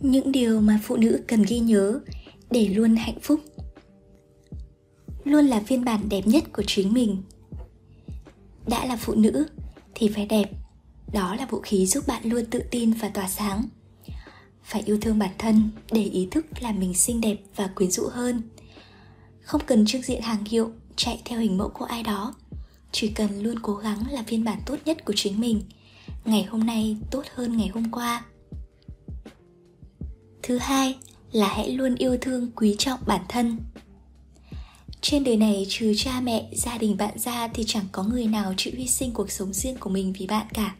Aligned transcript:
những 0.00 0.32
điều 0.32 0.60
mà 0.60 0.80
phụ 0.82 0.96
nữ 0.96 1.22
cần 1.26 1.42
ghi 1.42 1.58
nhớ 1.58 2.00
để 2.50 2.68
luôn 2.68 2.96
hạnh 2.96 3.18
phúc. 3.22 3.40
Luôn 5.24 5.46
là 5.46 5.60
phiên 5.60 5.84
bản 5.84 6.08
đẹp 6.08 6.26
nhất 6.26 6.44
của 6.52 6.62
chính 6.66 6.92
mình. 6.92 7.22
Đã 8.66 8.86
là 8.86 8.96
phụ 8.96 9.14
nữ 9.14 9.46
thì 9.94 10.08
phải 10.08 10.26
đẹp. 10.26 10.50
Đó 11.12 11.34
là 11.34 11.46
vũ 11.46 11.60
khí 11.60 11.86
giúp 11.86 12.06
bạn 12.06 12.22
luôn 12.24 12.44
tự 12.50 12.62
tin 12.70 12.92
và 12.92 13.08
tỏa 13.08 13.28
sáng. 13.28 13.64
Phải 14.62 14.82
yêu 14.86 14.98
thương 15.00 15.18
bản 15.18 15.30
thân 15.38 15.70
để 15.92 16.02
ý 16.02 16.28
thức 16.30 16.46
làm 16.60 16.80
mình 16.80 16.94
xinh 16.94 17.20
đẹp 17.20 17.36
và 17.56 17.66
quyến 17.66 17.90
rũ 17.90 18.08
hơn. 18.12 18.42
Không 19.42 19.60
cần 19.66 19.84
trước 19.86 19.98
diện 20.04 20.22
hàng 20.22 20.44
hiệu, 20.44 20.70
chạy 20.96 21.22
theo 21.24 21.38
hình 21.38 21.58
mẫu 21.58 21.68
của 21.68 21.84
ai 21.84 22.02
đó. 22.02 22.34
Chỉ 22.92 23.08
cần 23.08 23.42
luôn 23.42 23.58
cố 23.62 23.74
gắng 23.74 24.10
là 24.10 24.24
phiên 24.26 24.44
bản 24.44 24.60
tốt 24.66 24.76
nhất 24.84 25.04
của 25.04 25.12
chính 25.16 25.40
mình. 25.40 25.62
Ngày 26.24 26.44
hôm 26.44 26.66
nay 26.66 26.96
tốt 27.10 27.24
hơn 27.34 27.56
ngày 27.56 27.68
hôm 27.68 27.90
qua 27.90 28.24
thứ 30.48 30.58
hai 30.58 30.96
là 31.32 31.48
hãy 31.48 31.70
luôn 31.70 31.94
yêu 31.94 32.16
thương, 32.20 32.50
quý 32.56 32.74
trọng 32.78 33.00
bản 33.06 33.20
thân. 33.28 33.58
Trên 35.00 35.24
đời 35.24 35.36
này 35.36 35.66
trừ 35.68 35.92
cha 35.96 36.20
mẹ, 36.20 36.48
gia 36.52 36.78
đình 36.78 36.96
bạn 36.96 37.18
ra 37.18 37.48
thì 37.48 37.64
chẳng 37.66 37.84
có 37.92 38.02
người 38.02 38.26
nào 38.26 38.54
chịu 38.56 38.72
hy 38.76 38.86
sinh 38.86 39.12
cuộc 39.12 39.30
sống 39.30 39.52
riêng 39.52 39.76
của 39.80 39.90
mình 39.90 40.12
vì 40.18 40.26
bạn 40.26 40.46
cả. 40.54 40.74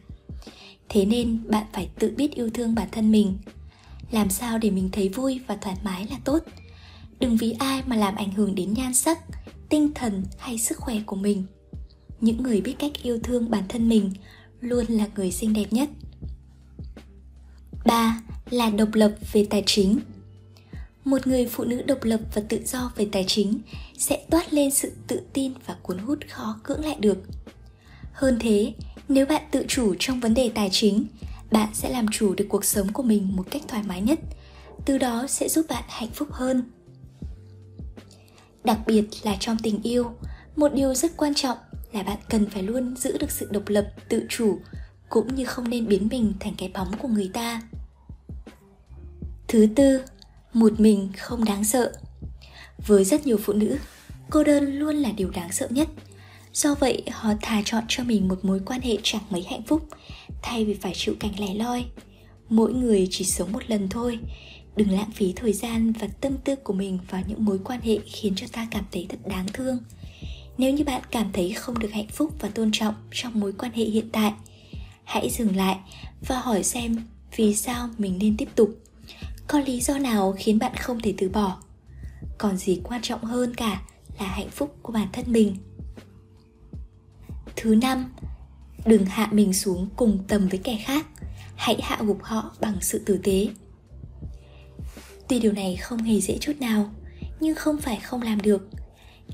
Thế 0.89 1.05
nên 1.05 1.39
bạn 1.49 1.65
phải 1.73 1.89
tự 1.99 2.13
biết 2.17 2.35
yêu 2.35 2.49
thương 2.53 2.75
bản 2.75 2.87
thân 2.91 3.11
mình. 3.11 3.37
Làm 4.11 4.29
sao 4.29 4.57
để 4.57 4.69
mình 4.69 4.89
thấy 4.91 5.09
vui 5.09 5.39
và 5.47 5.55
thoải 5.55 5.75
mái 5.83 6.07
là 6.09 6.17
tốt? 6.25 6.39
Đừng 7.19 7.37
vì 7.37 7.51
ai 7.59 7.83
mà 7.85 7.95
làm 7.95 8.15
ảnh 8.15 8.31
hưởng 8.31 8.55
đến 8.55 8.73
nhan 8.73 8.93
sắc, 8.93 9.19
tinh 9.69 9.93
thần 9.95 10.23
hay 10.37 10.57
sức 10.57 10.77
khỏe 10.77 10.95
của 11.05 11.15
mình. 11.15 11.45
Những 12.21 12.43
người 12.43 12.61
biết 12.61 12.75
cách 12.79 12.91
yêu 13.03 13.19
thương 13.23 13.51
bản 13.51 13.63
thân 13.69 13.89
mình 13.89 14.11
luôn 14.61 14.85
là 14.89 15.07
người 15.15 15.31
xinh 15.31 15.53
đẹp 15.53 15.73
nhất. 15.73 15.89
3. 17.85 18.21
Là 18.49 18.69
độc 18.69 18.89
lập 18.93 19.11
về 19.31 19.47
tài 19.49 19.63
chính 19.65 19.99
Một 21.05 21.27
người 21.27 21.45
phụ 21.45 21.63
nữ 21.63 21.81
độc 21.81 22.03
lập 22.03 22.19
và 22.33 22.41
tự 22.49 22.59
do 22.65 22.91
về 22.95 23.07
tài 23.11 23.25
chính 23.27 23.59
sẽ 23.97 24.25
toát 24.29 24.53
lên 24.53 24.71
sự 24.71 24.91
tự 25.07 25.21
tin 25.33 25.53
và 25.65 25.75
cuốn 25.81 25.97
hút 25.97 26.19
khó 26.29 26.59
cưỡng 26.63 26.85
lại 26.85 26.95
được. 26.99 27.17
Hơn 28.13 28.37
thế, 28.39 28.73
nếu 29.09 29.25
bạn 29.25 29.41
tự 29.51 29.65
chủ 29.67 29.95
trong 29.99 30.19
vấn 30.19 30.33
đề 30.33 30.51
tài 30.55 30.69
chính, 30.71 31.05
bạn 31.51 31.69
sẽ 31.73 31.89
làm 31.89 32.05
chủ 32.07 32.33
được 32.33 32.45
cuộc 32.49 32.65
sống 32.65 32.93
của 32.93 33.03
mình 33.03 33.35
một 33.35 33.45
cách 33.51 33.61
thoải 33.67 33.83
mái 33.83 34.01
nhất, 34.01 34.19
từ 34.85 34.97
đó 34.97 35.25
sẽ 35.27 35.49
giúp 35.49 35.65
bạn 35.69 35.83
hạnh 35.87 36.09
phúc 36.13 36.27
hơn. 36.31 36.63
Đặc 38.63 38.79
biệt 38.85 39.03
là 39.23 39.37
trong 39.39 39.57
tình 39.63 39.81
yêu, 39.83 40.11
một 40.55 40.73
điều 40.73 40.93
rất 40.93 41.17
quan 41.17 41.33
trọng 41.35 41.57
là 41.91 42.03
bạn 42.03 42.17
cần 42.29 42.49
phải 42.49 42.63
luôn 42.63 42.95
giữ 42.95 43.17
được 43.17 43.31
sự 43.31 43.47
độc 43.51 43.63
lập, 43.67 43.91
tự 44.09 44.25
chủ 44.29 44.59
cũng 45.09 45.35
như 45.35 45.45
không 45.45 45.69
nên 45.69 45.87
biến 45.87 46.07
mình 46.11 46.33
thành 46.39 46.53
cái 46.57 46.71
bóng 46.73 46.97
của 46.97 47.07
người 47.07 47.29
ta. 47.33 47.61
Thứ 49.49 49.67
tư, 49.75 50.01
một 50.53 50.79
mình 50.79 51.09
không 51.17 51.45
đáng 51.45 51.63
sợ. 51.63 51.93
Với 52.87 53.03
rất 53.03 53.27
nhiều 53.27 53.37
phụ 53.37 53.53
nữ, 53.53 53.77
cô 54.29 54.43
đơn 54.43 54.79
luôn 54.79 54.95
là 54.95 55.11
điều 55.11 55.29
đáng 55.29 55.51
sợ 55.51 55.67
nhất. 55.69 55.87
Do 56.53 56.75
vậy, 56.75 57.03
họ 57.11 57.33
thà 57.41 57.61
chọn 57.65 57.83
cho 57.87 58.03
mình 58.03 58.27
một 58.27 58.45
mối 58.45 58.61
quan 58.65 58.81
hệ 58.81 58.97
chẳng 59.03 59.21
mấy 59.29 59.45
hạnh 59.49 59.63
phúc, 59.67 59.87
thay 60.41 60.65
vì 60.65 60.73
phải 60.73 60.93
chịu 60.95 61.15
cảnh 61.19 61.39
lẻ 61.39 61.53
loi. 61.53 61.85
Mỗi 62.49 62.73
người 62.73 63.07
chỉ 63.11 63.25
sống 63.25 63.51
một 63.51 63.63
lần 63.67 63.89
thôi, 63.89 64.19
đừng 64.75 64.91
lãng 64.91 65.11
phí 65.11 65.33
thời 65.35 65.53
gian 65.53 65.91
và 65.91 66.07
tâm 66.21 66.37
tư 66.37 66.55
của 66.55 66.73
mình 66.73 66.99
vào 67.09 67.21
những 67.27 67.45
mối 67.45 67.59
quan 67.63 67.81
hệ 67.81 67.99
khiến 68.05 68.33
cho 68.35 68.47
ta 68.51 68.67
cảm 68.71 68.83
thấy 68.91 69.05
thật 69.09 69.19
đáng 69.25 69.47
thương. 69.53 69.77
Nếu 70.57 70.73
như 70.73 70.83
bạn 70.83 71.01
cảm 71.11 71.31
thấy 71.33 71.51
không 71.51 71.79
được 71.79 71.91
hạnh 71.91 72.07
phúc 72.07 72.33
và 72.39 72.49
tôn 72.49 72.69
trọng 72.73 72.95
trong 73.11 73.39
mối 73.39 73.53
quan 73.53 73.71
hệ 73.71 73.83
hiện 73.83 74.09
tại, 74.11 74.33
hãy 75.03 75.29
dừng 75.29 75.55
lại 75.55 75.77
và 76.27 76.39
hỏi 76.39 76.63
xem 76.63 77.03
vì 77.35 77.55
sao 77.55 77.89
mình 77.97 78.17
nên 78.19 78.37
tiếp 78.37 78.49
tục 78.55 78.69
có 79.49 79.59
lý 79.59 79.81
do 79.81 79.97
nào 79.97 80.35
khiến 80.37 80.59
bạn 80.59 80.75
không 80.75 80.99
thể 80.99 81.13
từ 81.17 81.29
bỏ? 81.29 81.57
Còn 82.37 82.57
gì 82.57 82.81
quan 82.83 83.01
trọng 83.01 83.23
hơn 83.23 83.55
cả 83.55 83.81
là 84.19 84.27
hạnh 84.27 84.49
phúc 84.49 84.75
của 84.81 84.93
bản 84.93 85.07
thân 85.13 85.25
mình? 85.27 85.57
Thứ 87.55 87.75
năm, 87.75 88.13
đừng 88.85 89.05
hạ 89.05 89.29
mình 89.31 89.53
xuống 89.53 89.89
cùng 89.95 90.23
tầm 90.27 90.47
với 90.47 90.59
kẻ 90.63 90.83
khác. 90.85 91.05
Hãy 91.55 91.79
hạ 91.81 91.97
gục 92.01 92.23
họ 92.23 92.55
bằng 92.59 92.77
sự 92.81 93.01
tử 93.05 93.19
tế. 93.23 93.47
Tuy 95.27 95.39
điều 95.39 95.51
này 95.51 95.75
không 95.75 95.99
hề 95.99 96.21
dễ 96.21 96.37
chút 96.41 96.53
nào, 96.59 96.91
nhưng 97.39 97.55
không 97.55 97.77
phải 97.77 97.99
không 98.03 98.21
làm 98.21 98.41
được. 98.41 98.69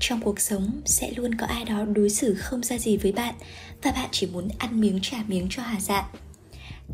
Trong 0.00 0.20
cuộc 0.20 0.40
sống 0.40 0.80
sẽ 0.84 1.10
luôn 1.16 1.34
có 1.34 1.46
ai 1.46 1.64
đó 1.64 1.84
đối 1.84 2.10
xử 2.10 2.34
không 2.34 2.62
ra 2.62 2.78
gì 2.78 2.96
với 2.96 3.12
bạn 3.12 3.34
và 3.82 3.92
bạn 3.92 4.08
chỉ 4.12 4.26
muốn 4.26 4.48
ăn 4.58 4.80
miếng 4.80 4.98
trả 5.02 5.18
miếng 5.28 5.46
cho 5.50 5.62
hà 5.62 5.80
dạ 5.80 6.08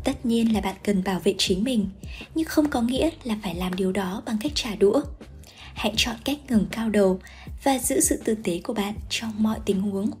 tất 0.03 0.25
nhiên 0.25 0.53
là 0.53 0.61
bạn 0.61 0.75
cần 0.83 1.03
bảo 1.03 1.19
vệ 1.19 1.35
chính 1.37 1.63
mình, 1.63 1.89
nhưng 2.35 2.45
không 2.45 2.69
có 2.69 2.81
nghĩa 2.81 3.09
là 3.23 3.37
phải 3.43 3.55
làm 3.55 3.75
điều 3.75 3.91
đó 3.91 4.23
bằng 4.25 4.37
cách 4.41 4.51
trả 4.55 4.75
đũa. 4.75 5.01
Hãy 5.73 5.93
chọn 5.97 6.15
cách 6.25 6.37
ngừng 6.49 6.65
cao 6.71 6.89
đầu 6.89 7.19
và 7.63 7.79
giữ 7.79 7.99
sự 7.99 8.21
tử 8.25 8.35
tế 8.43 8.61
của 8.63 8.73
bạn 8.73 8.93
trong 9.09 9.31
mọi 9.37 9.59
tình 9.65 9.81
huống. 9.81 10.11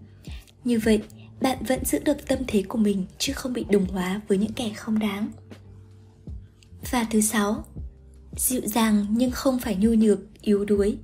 Như 0.63 0.79
vậy, 0.79 1.01
bạn 1.41 1.57
vẫn 1.67 1.85
giữ 1.85 1.99
được 1.99 2.27
tâm 2.27 2.39
thế 2.47 2.63
của 2.67 2.77
mình 2.77 3.05
chứ 3.17 3.33
không 3.33 3.53
bị 3.53 3.65
đồng 3.69 3.85
hóa 3.85 4.21
với 4.27 4.37
những 4.37 4.53
kẻ 4.53 4.71
không 4.75 4.99
đáng. 4.99 5.29
Và 6.91 7.07
thứ 7.11 7.21
sáu, 7.21 7.63
dịu 8.37 8.61
dàng 8.65 9.05
nhưng 9.09 9.31
không 9.31 9.59
phải 9.59 9.75
nhu 9.75 9.93
nhược, 9.93 10.19
yếu 10.41 10.65
đuối. 10.65 10.97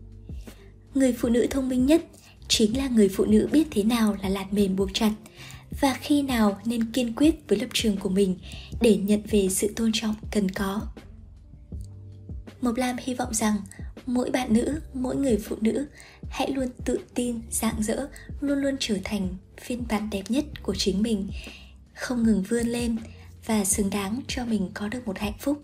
Người 0.93 1.13
phụ 1.13 1.29
nữ 1.29 1.47
thông 1.49 1.69
minh 1.69 1.85
nhất 1.85 2.05
chính 2.47 2.77
là 2.77 2.87
người 2.87 3.09
phụ 3.09 3.25
nữ 3.25 3.49
biết 3.51 3.67
thế 3.71 3.83
nào 3.83 4.17
là 4.23 4.29
lạt 4.29 4.53
mềm 4.53 4.75
buộc 4.75 4.89
chặt 4.93 5.11
và 5.79 5.93
khi 6.01 6.21
nào 6.21 6.59
nên 6.65 6.91
kiên 6.91 7.15
quyết 7.15 7.35
với 7.47 7.59
lập 7.59 7.67
trường 7.73 7.97
của 7.97 8.09
mình 8.09 8.37
để 8.81 8.97
nhận 8.97 9.21
về 9.29 9.47
sự 9.49 9.73
tôn 9.75 9.91
trọng, 9.93 10.15
cần 10.31 10.51
có 10.51 10.81
mộc 12.61 12.75
lam 12.75 12.95
hy 12.99 13.13
vọng 13.13 13.33
rằng 13.33 13.55
mỗi 14.05 14.31
bạn 14.31 14.53
nữ, 14.53 14.81
mỗi 14.93 15.15
người 15.15 15.37
phụ 15.37 15.55
nữ 15.61 15.87
hãy 16.29 16.51
luôn 16.51 16.67
tự 16.85 16.99
tin, 17.15 17.41
rạng 17.51 17.83
rỡ, 17.83 18.07
luôn 18.41 18.59
luôn 18.59 18.75
trở 18.79 18.97
thành 19.03 19.29
phiên 19.61 19.83
bản 19.89 20.09
đẹp 20.11 20.23
nhất 20.29 20.45
của 20.63 20.75
chính 20.75 21.01
mình, 21.01 21.29
không 21.93 22.23
ngừng 22.23 22.43
vươn 22.43 22.67
lên 22.67 22.97
và 23.45 23.65
xứng 23.65 23.89
đáng 23.89 24.21
cho 24.27 24.45
mình 24.45 24.69
có 24.73 24.87
được 24.87 25.07
một 25.07 25.19
hạnh 25.19 25.37
phúc 25.39 25.63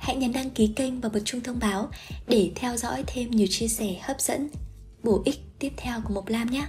hãy 0.00 0.16
nhấn 0.16 0.32
đăng 0.32 0.50
ký 0.50 0.72
kênh 0.76 1.00
và 1.00 1.08
bật 1.08 1.20
chuông 1.24 1.40
thông 1.40 1.58
báo 1.58 1.90
để 2.28 2.50
theo 2.54 2.76
dõi 2.76 3.04
thêm 3.06 3.30
nhiều 3.30 3.46
chia 3.50 3.68
sẻ 3.68 3.96
hấp 4.02 4.20
dẫn 4.20 4.48
bổ 5.02 5.22
ích 5.24 5.40
tiếp 5.58 5.72
theo 5.76 6.00
của 6.04 6.14
Mộc 6.14 6.28
Lam 6.28 6.50
nhé. 6.50 6.66